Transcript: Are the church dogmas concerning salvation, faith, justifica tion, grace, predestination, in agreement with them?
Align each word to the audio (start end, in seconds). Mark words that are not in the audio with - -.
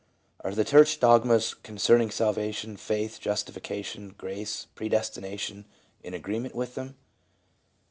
Are 0.43 0.55
the 0.55 0.65
church 0.65 0.99
dogmas 0.99 1.53
concerning 1.53 2.09
salvation, 2.09 2.75
faith, 2.75 3.19
justifica 3.21 3.85
tion, 3.85 4.15
grace, 4.17 4.65
predestination, 4.73 5.65
in 6.01 6.15
agreement 6.15 6.55
with 6.55 6.73
them? 6.73 6.95